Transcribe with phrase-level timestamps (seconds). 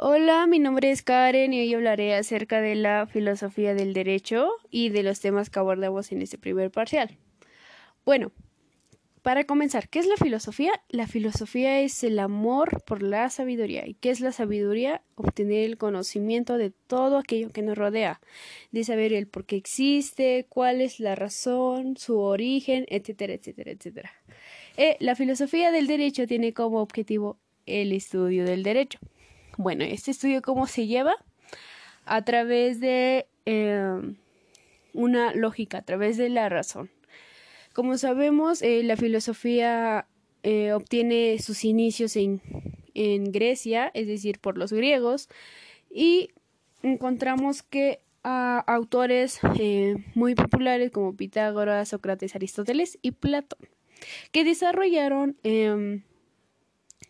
[0.00, 4.90] Hola, mi nombre es Karen y hoy hablaré acerca de la filosofía del derecho y
[4.90, 7.18] de los temas que abordamos en este primer parcial.
[8.04, 8.30] Bueno,
[9.22, 10.70] para comenzar, ¿qué es la filosofía?
[10.88, 13.88] La filosofía es el amor por la sabiduría.
[13.88, 15.02] ¿Y qué es la sabiduría?
[15.16, 18.20] Obtener el conocimiento de todo aquello que nos rodea,
[18.70, 24.12] de saber el por qué existe, cuál es la razón, su origen, etcétera, etcétera, etcétera.
[24.76, 29.00] Eh, la filosofía del derecho tiene como objetivo el estudio del derecho.
[29.58, 31.16] Bueno, este estudio cómo se lleva
[32.06, 34.14] a través de eh,
[34.92, 36.90] una lógica, a través de la razón.
[37.72, 40.06] Como sabemos, eh, la filosofía
[40.44, 42.40] eh, obtiene sus inicios en,
[42.94, 45.28] en, Grecia, es decir, por los griegos,
[45.90, 46.30] y
[46.84, 49.40] encontramos que a autores
[50.14, 53.68] muy populares como Pitágoras, Sócrates, Aristóteles y Platón,
[54.30, 56.04] que desarrollaron em,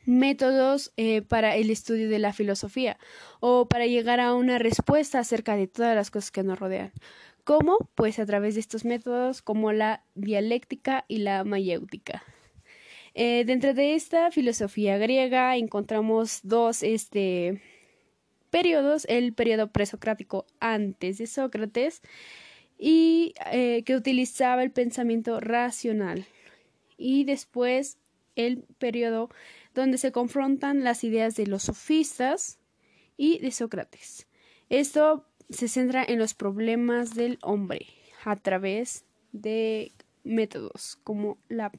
[0.09, 2.99] métodos eh, para el estudio de la filosofía
[3.41, 6.93] o para llegar a una respuesta acerca de todas las cosas que nos rodean.
[7.45, 7.91] ¿Cómo?
[7.95, 12.23] Pues a través de estos métodos como la dialéctica y la mayéutica.
[13.15, 17.61] Eh, dentro de esta filosofía griega encontramos dos este,
[18.49, 22.01] periodos, el periodo presocrático antes de Sócrates
[22.79, 26.25] y eh, que utilizaba el pensamiento racional
[26.97, 27.99] y después
[28.39, 29.29] el periodo
[29.75, 32.59] donde se confrontan las ideas de los sofistas
[33.19, 34.27] y de Sócrates.
[34.71, 37.87] Esto se centra en los problemas del hombre
[38.25, 39.93] a través de
[40.25, 41.73] métodos como la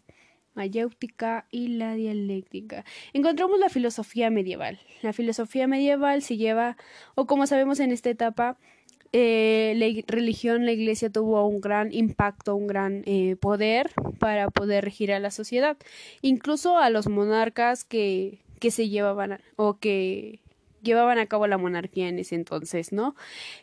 [0.54, 2.84] mayéutica y la dialéctica.
[3.14, 4.80] Encontramos la filosofía medieval.
[5.02, 6.76] La filosofía medieval se lleva,
[7.16, 8.58] o como sabemos en esta etapa,
[9.12, 14.84] eh, la religión, la iglesia tuvo un gran impacto, un gran eh, poder para poder
[14.84, 15.78] regir a la sociedad,
[16.22, 20.40] incluso a los monarcas que, que se llevaban o que
[20.82, 23.16] llevaban a cabo la monarquía en ese entonces, ¿no?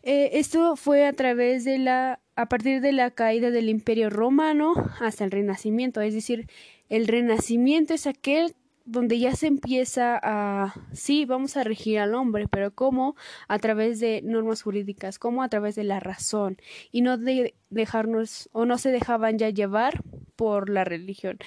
[0.03, 4.75] Eh, esto fue a través de la, a partir de la caída del Imperio Romano
[5.01, 6.49] hasta el Renacimiento, es decir,
[6.89, 8.55] el Renacimiento es aquel
[8.87, 13.17] donde ya se empieza a, sí, vamos a regir al hombre, pero ¿cómo?
[13.49, 15.43] A través de normas jurídicas, ¿cómo?
[15.43, 16.57] A través de la razón
[16.93, 20.03] y no de dejarnos o no se dejaban ya llevar
[20.37, 21.39] por la religión.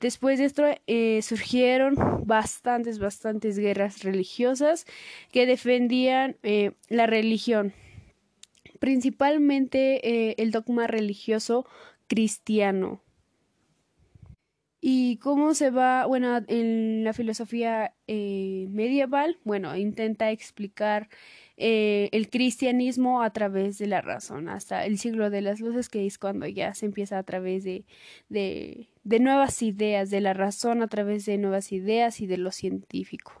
[0.00, 4.86] Después de esto eh, surgieron bastantes, bastantes guerras religiosas
[5.32, 7.74] que defendían eh, la religión,
[8.78, 11.66] principalmente eh, el dogma religioso
[12.08, 13.02] cristiano
[14.80, 16.06] ¿Y cómo se va?
[16.06, 21.08] Bueno, en la filosofía eh, medieval, bueno, intenta explicar
[21.56, 26.06] eh, el cristianismo a través de la razón, hasta el siglo de las luces, que
[26.06, 27.86] es cuando ya se empieza a través de,
[28.28, 32.52] de, de nuevas ideas, de la razón a través de nuevas ideas y de lo
[32.52, 33.32] científico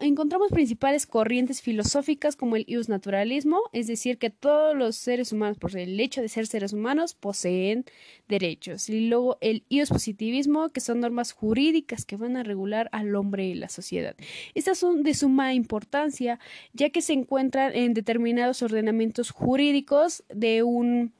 [0.00, 5.58] encontramos principales corrientes filosóficas como el ius naturalismo, es decir, que todos los seres humanos,
[5.58, 7.84] por el hecho de ser seres humanos, poseen
[8.28, 8.88] derechos.
[8.88, 13.46] Y luego el ius positivismo, que son normas jurídicas que van a regular al hombre
[13.46, 14.16] y la sociedad.
[14.54, 16.38] Estas son de suma importancia,
[16.72, 21.12] ya que se encuentran en determinados ordenamientos jurídicos de un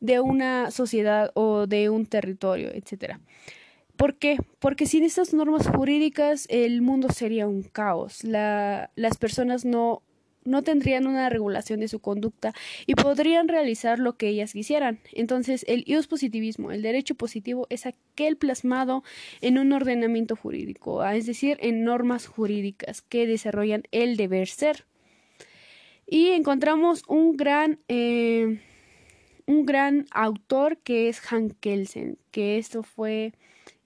[0.00, 3.20] de una sociedad o de un territorio, etcétera.
[3.96, 4.38] ¿Por qué?
[4.58, 8.24] Porque sin estas normas jurídicas el mundo sería un caos.
[8.24, 10.02] La, las personas no,
[10.44, 12.52] no tendrían una regulación de su conducta
[12.86, 15.00] y podrían realizar lo que ellas quisieran.
[15.12, 19.04] Entonces, el ius positivismo, el derecho positivo, es aquel plasmado
[19.40, 24.86] en un ordenamiento jurídico, es decir, en normas jurídicas que desarrollan el deber ser.
[26.06, 28.60] Y encontramos un gran, eh,
[29.46, 33.32] un gran autor que es Han Kelsen, que esto fue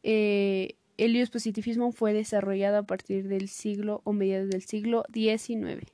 [0.02, 5.84] eh, el positivismo fue desarrollado a partir del siglo o mediados del siglo XIX.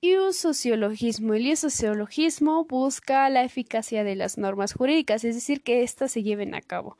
[0.00, 1.34] El sociologismo.
[1.34, 6.54] El sociologismo busca la eficacia de las normas jurídicas, es decir, que éstas se lleven
[6.54, 6.96] a cabo.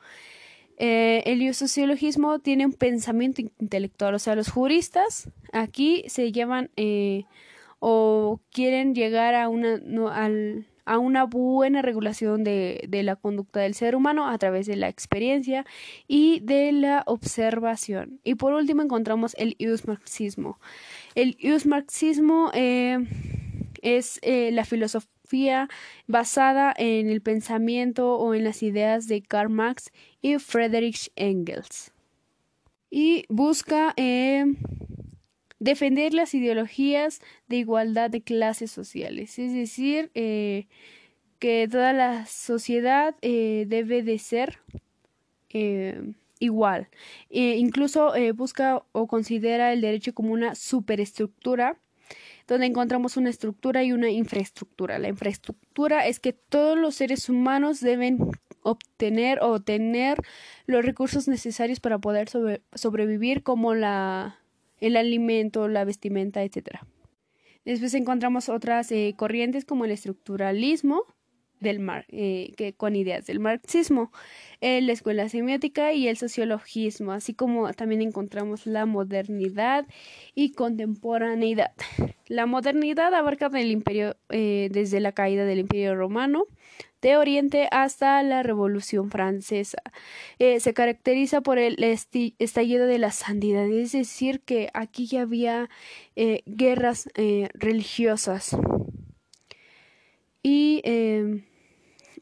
[0.77, 7.25] Eh, el sociologismo tiene un pensamiento intelectual, o sea, los juristas aquí se llevan eh,
[7.79, 9.79] o quieren llegar a una,
[10.13, 14.75] al, a una buena regulación de, de, la conducta del ser humano a través de
[14.75, 15.65] la experiencia
[16.05, 18.19] y de la observación.
[18.25, 19.55] Y por último encontramos el
[19.87, 20.59] marxismo.
[21.15, 22.97] El marxismo eh,
[23.81, 25.69] es eh, la filosofía
[26.07, 31.93] basada en el pensamiento o en las ideas de Karl Marx y Friedrich Engels.
[32.89, 34.43] Y busca eh,
[35.61, 40.65] defender las ideologías de igualdad de clases sociales, es decir, eh,
[41.37, 44.57] que toda la sociedad eh, debe de ser
[45.49, 46.89] eh, igual.
[47.29, 51.77] Incluso busca o considera el derecho como una superestructura
[52.47, 54.97] donde encontramos una estructura y una infraestructura.
[54.97, 58.17] La infraestructura es que todos los seres humanos deben
[58.63, 60.17] obtener o tener
[60.65, 62.29] los recursos necesarios para poder
[62.73, 64.40] sobrevivir como la,
[64.81, 66.79] el alimento, la vestimenta, etc.
[67.63, 71.05] Después encontramos otras eh, corrientes como el estructuralismo,
[71.61, 74.11] del mar, eh, que, con ideas del marxismo,
[74.59, 79.87] eh, la escuela semiótica y el sociologismo, así como también encontramos la modernidad
[80.35, 81.71] y contemporaneidad.
[82.27, 86.45] La modernidad abarca del imperio, eh, desde la caída del imperio romano
[87.01, 89.81] de Oriente hasta la Revolución Francesa.
[90.37, 95.69] se caracteriza por el estallido de la santidad, es decir, que aquí ya había
[96.45, 97.09] guerras
[97.55, 98.55] religiosas.
[100.43, 100.81] Y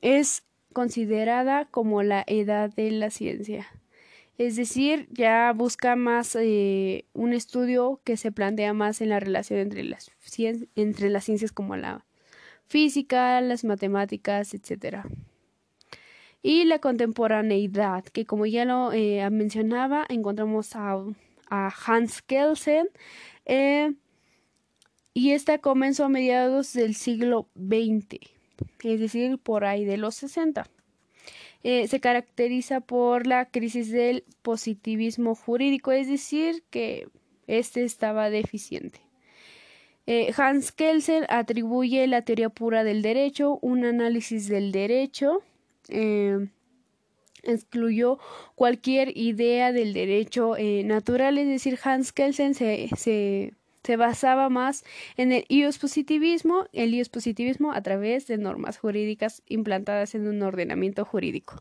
[0.01, 0.43] es
[0.73, 3.67] considerada como la edad de la ciencia.
[4.37, 9.59] Es decir, ya busca más eh, un estudio que se plantea más en la relación
[9.59, 10.11] entre las,
[10.75, 12.05] entre las ciencias como la
[12.67, 14.99] física, las matemáticas, etc.
[16.41, 21.03] Y la contemporaneidad, que como ya lo eh, mencionaba, encontramos a,
[21.51, 22.87] Hans Kelsen,
[23.45, 23.93] eh,
[25.13, 28.38] y esta comenzó a mediados del siglo XX
[28.83, 30.67] es decir, por ahí de los 60.
[31.63, 37.09] Eh, se caracteriza por la crisis del positivismo jurídico, es decir, que
[37.47, 39.01] este estaba deficiente.
[40.07, 45.43] Eh, Hans Kelsen atribuye la teoría pura del derecho, un análisis del derecho,
[45.89, 46.47] eh,
[47.43, 48.19] excluyó
[48.55, 50.55] cualquier idea del derecho
[50.85, 53.53] natural, es decir, Hans Kelsen se, se
[53.83, 54.83] se basaba más
[55.17, 60.41] en el ius positivismo, el ius positivismo a través de normas jurídicas implantadas en un
[60.41, 61.55] ordenamiento jurídico.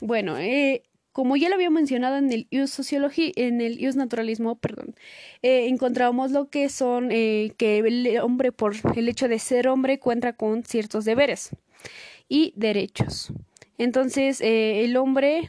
[0.00, 0.82] Bueno, eh,
[1.12, 4.94] como ya lo había mencionado en el ius sociología, en el ius naturalismo, perdón,
[5.42, 9.98] eh, encontramos lo que son eh, que el hombre por el hecho de ser hombre
[9.98, 11.50] cuenta con ciertos deberes
[12.28, 13.32] y derechos.
[13.78, 15.48] Entonces, el hombre,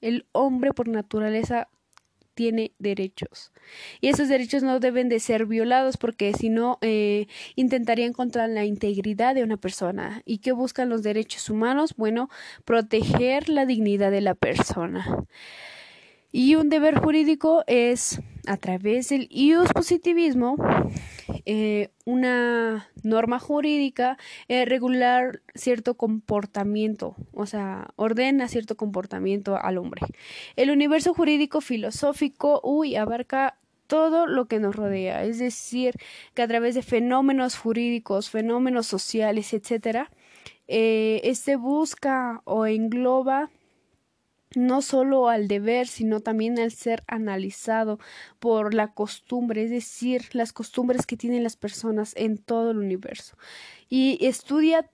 [0.00, 1.68] el hombre por naturaleza
[2.38, 3.50] tiene derechos.
[4.00, 7.26] Y esos derechos no deben de ser violados porque si no eh,
[7.56, 10.22] intentarían contra la integridad de una persona.
[10.24, 11.94] ¿Y qué buscan los derechos humanos?
[11.96, 12.30] Bueno,
[12.64, 15.04] proteger la dignidad de la persona.
[16.30, 20.54] Y un deber jurídico es, a través del ius positivismo,
[21.44, 30.02] eh, una norma jurídica eh, regular cierto comportamiento, o sea, ordena cierto comportamiento al hombre.
[30.56, 32.62] El universo jurídico filosófico,
[32.96, 35.94] abarca todo lo que nos rodea, es decir,
[36.34, 40.10] que a través de fenómenos jurídicos, fenómenos sociales, etcétera,
[40.68, 43.50] eh, este busca o engloba
[44.54, 47.98] no solo al deber, sino también al ser analizado
[48.38, 53.36] por la costumbre, es decir, las costumbres que tienen las personas en todo el universo.
[53.88, 54.90] Y estudia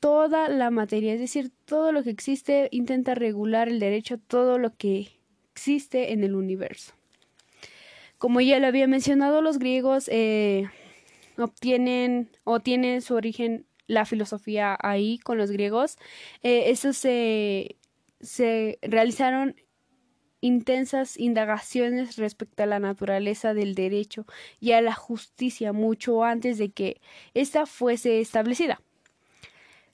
[0.00, 4.74] toda la materia, es decir, todo lo que existe, intenta regular el derecho todo lo
[4.76, 5.08] que
[5.52, 6.92] existe en el universo.
[8.18, 10.68] Como ya lo había mencionado, los griegos eh,
[11.38, 15.96] obtienen o tienen su origen la filosofía ahí con los griegos.
[16.42, 17.76] Eh, eso se
[18.24, 19.56] se realizaron
[20.40, 24.26] intensas indagaciones respecto a la naturaleza del derecho
[24.60, 27.00] y a la justicia mucho antes de que
[27.32, 28.80] ésta fuese establecida.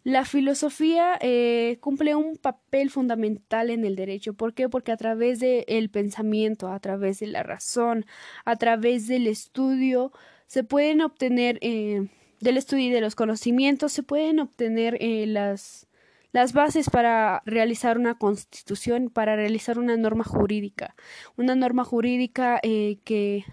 [0.03, 4.33] La filosofía eh, cumple un papel fundamental en el derecho.
[4.33, 4.69] ¿Por qué?
[4.69, 8.07] Porque a través del pensamiento, a través de la razón,
[8.47, 10.11] a través del estudio,
[10.47, 12.09] se pueden obtener, eh,
[12.41, 15.87] del estudio y de los conocimientos, se pueden obtener eh, las
[16.33, 20.95] las bases para realizar una constitución, para realizar una norma jurídica,
[21.37, 23.45] una norma jurídica eh, que,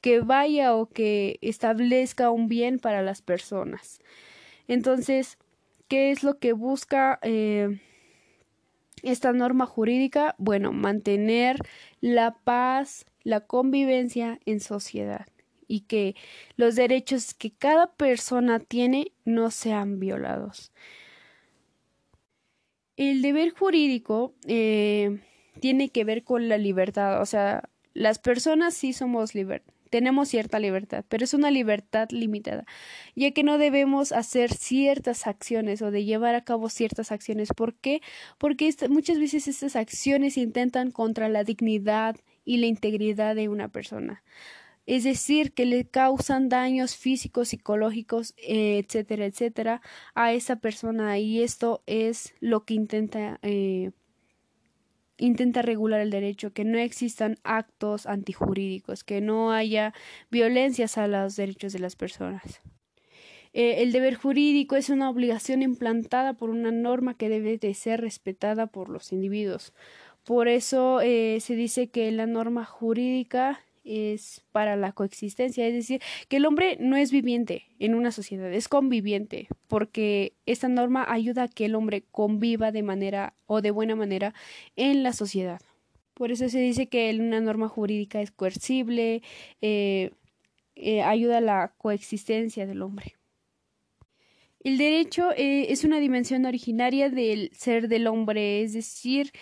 [0.00, 4.00] que vaya o que establezca un bien para las personas.
[4.68, 5.38] Entonces,
[5.88, 7.80] ¿qué es lo que busca eh,
[9.02, 10.36] esta norma jurídica?
[10.38, 11.56] Bueno, mantener
[12.00, 15.26] la paz, la convivencia en sociedad
[15.66, 16.16] y que
[16.56, 20.72] los derechos que cada persona tiene no sean violados.
[23.00, 25.20] El deber jurídico eh,
[25.58, 30.60] tiene que ver con la libertad, o sea, las personas sí somos libertad tenemos cierta
[30.60, 32.64] libertad, pero es una libertad limitada,
[33.16, 37.48] ya que no debemos hacer ciertas acciones o de llevar a cabo ciertas acciones.
[37.56, 38.00] ¿Por qué?
[38.38, 42.14] Porque muchas veces estas acciones intentan contra la dignidad
[42.44, 44.22] y la integridad de una persona.
[44.90, 49.82] Es decir, que le causan daños físicos, psicológicos, etcétera, etcétera,
[50.16, 53.92] a esa persona y esto es lo que intenta eh,
[55.16, 59.94] intenta regular el derecho, que no existan actos antijurídicos, que no haya
[60.28, 62.60] violencias a los derechos de las personas.
[63.52, 68.00] Eh, el deber jurídico es una obligación implantada por una norma que debe de ser
[68.00, 69.72] respetada por los individuos.
[70.24, 76.02] Por eso eh, se dice que la norma jurídica es para la coexistencia, es decir,
[76.28, 81.44] que el hombre no es viviente en una sociedad, es conviviente, porque esta norma ayuda
[81.44, 84.34] a que el hombre conviva de manera o de buena manera
[84.76, 85.60] en la sociedad.
[86.14, 89.22] Por eso se dice que una norma jurídica es coercible,
[89.62, 90.10] eh,
[90.76, 93.16] eh, ayuda a la coexistencia del hombre.
[94.62, 99.32] El derecho eh, es una dimensión originaria del ser del hombre, es decir,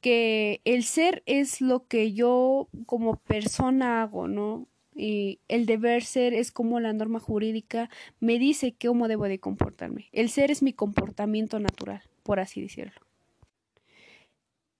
[0.00, 4.66] que el ser es lo que yo como persona hago, ¿no?
[4.94, 7.88] Y el deber ser es como la norma jurídica
[8.18, 10.08] me dice cómo debo de comportarme.
[10.12, 13.00] El ser es mi comportamiento natural, por así decirlo.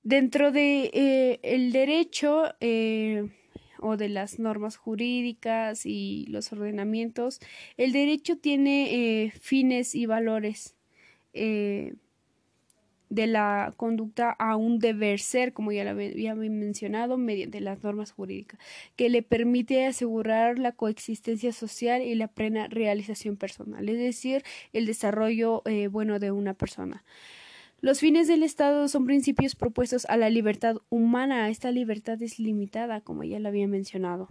[0.02, 3.28] Dentro de eh, el derecho eh,
[3.78, 7.40] o de las normas jurídicas y los ordenamientos,
[7.76, 10.74] el derecho tiene eh, fines y valores
[13.10, 18.12] de la conducta a un deber ser, como ya lo había mencionado, mediante las normas
[18.12, 18.58] jurídicas,
[18.96, 24.86] que le permite asegurar la coexistencia social y la plena realización personal, es decir, el
[24.86, 27.04] desarrollo eh, bueno de una persona.
[27.82, 31.48] Los fines del Estado son principios propuestos a la libertad humana.
[31.48, 34.28] Esta libertad es limitada, como ya lo había mencionado.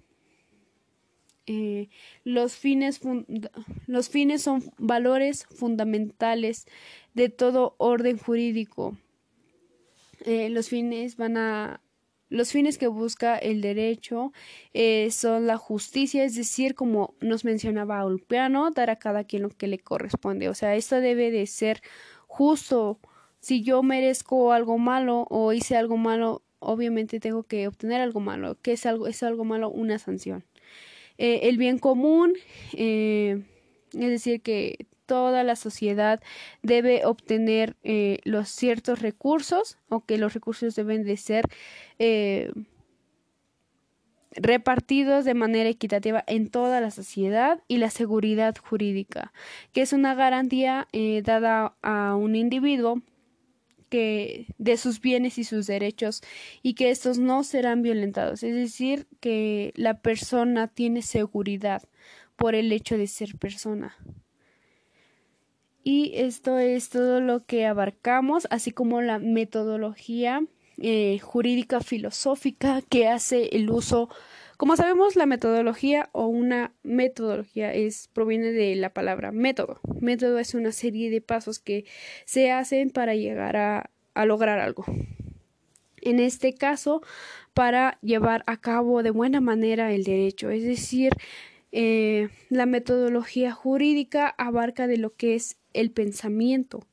[1.51, 1.89] Eh,
[2.25, 3.01] los, fines
[3.88, 6.68] los fines son valores fundamentales
[7.15, 8.96] de todo orden jurídico.
[10.25, 11.82] Eh, los fines van a
[12.29, 14.32] los fines que busca el derecho
[14.75, 19.50] eh, son la justicia, es decir, como nos mencionaba Ulpiano, dar a cada quien lo
[19.50, 20.50] que le corresponde.
[20.50, 21.82] O sea, esto debe de ser
[22.27, 23.00] justo.
[23.39, 28.56] Si yo merezco algo malo o hice algo malo, obviamente tengo que obtener algo malo.
[28.62, 29.08] ¿Qué es algo?
[29.08, 30.44] Es algo malo, una sanción.
[31.20, 32.34] Eh, el bien común,
[32.74, 33.44] eh,
[33.92, 36.22] es decir, que toda la sociedad
[36.64, 41.46] debe obtener eh, los ciertos recursos o que los recursos deben de ser
[44.32, 49.34] repartidos de manera equitativa en toda la sociedad y la seguridad jurídica,
[49.74, 50.88] que es una garantía
[51.24, 53.02] dada a un individuo
[53.89, 56.22] que de sus bienes y sus derechos
[56.62, 61.84] y que estos no serán violentados, es decir, que la persona tiene seguridad
[62.36, 63.96] por el hecho de ser persona.
[65.84, 70.43] Y esto es todo lo que abarcamos, así como la metodología
[70.82, 74.10] eh, jurídica filosófica que hace el uso
[74.60, 79.80] como sabemos, la metodología o una metodología es proviene de la palabra método.
[80.02, 81.86] Método es una serie de pasos que
[82.26, 83.90] se hacen para llegar a,
[84.26, 84.84] lograr algo.
[86.02, 87.02] En este caso,
[87.54, 91.14] para llevar a cabo de buena manera el derecho, es decir,
[91.72, 96.86] eh, la metodología jurídica abarca de lo que es el pensamiento,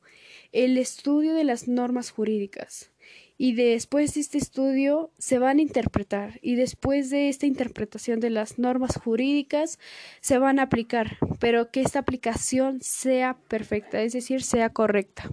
[0.52, 2.93] el estudio de las normas jurídicas,
[3.38, 8.31] y después de este estudio se van a interpretar y después de esta interpretación de
[8.31, 9.78] las normas jurídicas
[10.21, 15.31] se van a aplicar, pero que esta aplicación sea perfecta, es decir, sea correcta.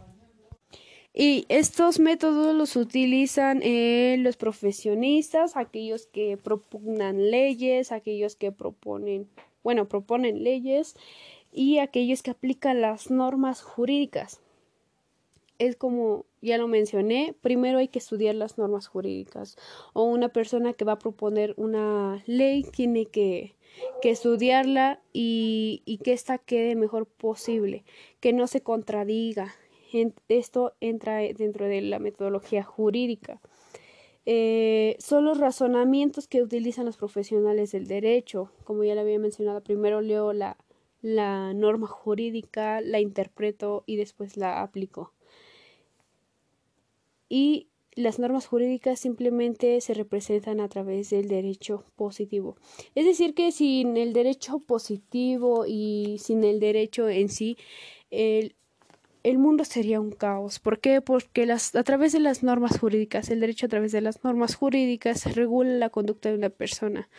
[1.16, 9.30] Y estos métodos los utilizan eh, los profesionistas, aquellos que propugnan leyes, aquellos que proponen,
[9.64, 10.96] bueno, proponen leyes
[11.52, 14.42] y aquellos que aplican las normas jurídicas
[15.60, 19.56] es como ya lo mencioné, primero hay que estudiar las normas jurídicas
[19.94, 23.56] o una persona que va a proponer una ley tiene que,
[24.02, 27.86] que estudiarla y, y, que ésta quede mejor posible,
[28.20, 29.56] que no se contradiga.
[30.28, 33.40] Esto entra dentro de la metodología jurídica.
[34.26, 38.52] Eh, son los razonamientos que utilizan los profesionales del derecho.
[38.66, 40.58] Como ya le había mencionado, primero leo la,
[41.02, 45.14] la norma jurídica, la interpreto y después la aplico
[47.34, 52.58] y las normas jurídicas simplemente se representan a través del derecho positivo.
[52.94, 57.58] Es decir, que sin el derecho positivo y sin el derecho en sí,
[58.12, 58.56] el,
[59.24, 60.60] el mundo sería un caos.
[60.60, 61.02] ¿Por qué?
[61.02, 64.54] Porque las, a través de las normas jurídicas, el derecho a través de las normas
[64.54, 67.10] jurídicas regula la conducta de una persona.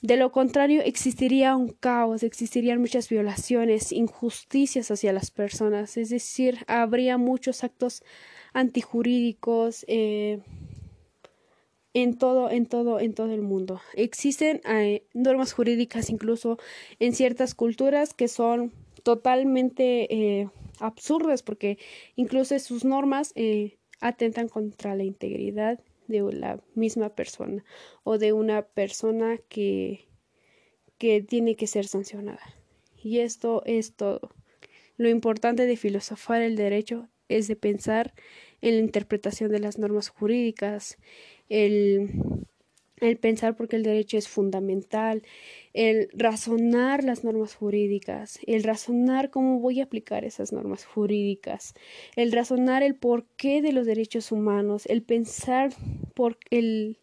[0.00, 6.58] De lo contrario, existiría un caos, existirían muchas violaciones, injusticias hacia las personas, es decir,
[6.68, 8.04] habría muchos actos
[8.52, 10.40] antijurídicos, eh,
[11.94, 13.80] en todo, en todo, en todo el mundo.
[13.94, 16.58] Existen eh, normas jurídicas incluso
[17.00, 21.76] en ciertas culturas que son totalmente eh, absurdas porque
[22.14, 23.34] incluso sus normas
[24.00, 27.64] atentan contra la integridad de la misma persona
[28.02, 30.08] o de una persona que,
[30.98, 32.42] que tiene que ser sancionada.
[32.96, 34.34] Y esto es todo.
[34.96, 38.14] Lo importante de filosofar el derecho es de pensar
[38.60, 40.98] en la interpretación de las normas jurídicas,
[41.48, 42.10] el,
[43.00, 45.22] el pensar porque el derecho es fundamental,
[45.72, 51.74] el razonar las normas jurídicas, el razonar cómo voy a aplicar esas normas jurídicas,
[52.16, 55.72] el razonar el porqué de los derechos humanos, el pensar
[56.14, 56.98] por el,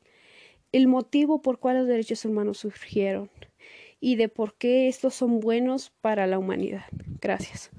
[0.71, 3.29] el motivo por cual los derechos humanos surgieron
[3.99, 6.85] y de por qué estos son buenos para la humanidad.
[7.21, 7.71] Gracias.